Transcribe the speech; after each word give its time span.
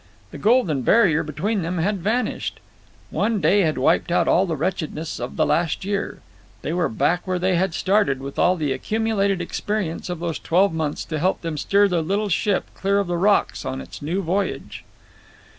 The 0.31 0.39
golden 0.39 0.81
barrier 0.81 1.21
between 1.21 1.61
them 1.61 1.77
had 1.77 1.99
vanished. 1.99 2.59
One 3.11 3.39
day 3.39 3.59
had 3.61 3.77
wiped 3.77 4.11
out 4.11 4.27
all 4.27 4.47
the 4.47 4.55
wretchedness 4.55 5.19
of 5.19 5.35
the 5.35 5.45
last 5.45 5.85
year. 5.85 6.21
They 6.63 6.73
were 6.73 6.89
back 6.89 7.27
where 7.27 7.37
they 7.37 7.53
had 7.55 7.75
started, 7.75 8.19
with 8.19 8.39
all 8.39 8.55
the 8.55 8.73
accumulated 8.73 9.41
experience 9.41 10.09
of 10.09 10.19
those 10.19 10.39
twelve 10.39 10.73
months 10.73 11.05
to 11.05 11.19
help 11.19 11.41
them 11.41 11.55
steer 11.55 11.87
their 11.87 12.01
little 12.01 12.29
ship 12.29 12.65
clear 12.73 12.97
of 12.97 13.05
the 13.05 13.15
rocks 13.15 13.63
on 13.63 13.79
its 13.79 14.01
new 14.01 14.23
voyage. 14.23 14.83